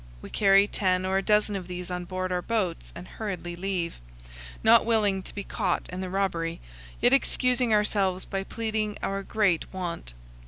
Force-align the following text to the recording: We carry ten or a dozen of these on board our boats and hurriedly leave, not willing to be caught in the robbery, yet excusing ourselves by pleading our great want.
We 0.19 0.31
carry 0.31 0.65
ten 0.67 1.05
or 1.05 1.19
a 1.19 1.21
dozen 1.21 1.55
of 1.55 1.67
these 1.67 1.91
on 1.91 2.05
board 2.05 2.31
our 2.31 2.41
boats 2.41 2.91
and 2.95 3.07
hurriedly 3.07 3.55
leave, 3.55 3.99
not 4.63 4.83
willing 4.83 5.21
to 5.21 5.35
be 5.35 5.43
caught 5.43 5.85
in 5.89 6.01
the 6.01 6.09
robbery, 6.09 6.59
yet 6.99 7.13
excusing 7.13 7.71
ourselves 7.71 8.25
by 8.25 8.43
pleading 8.43 8.97
our 9.03 9.21
great 9.21 9.71
want. 9.71 10.13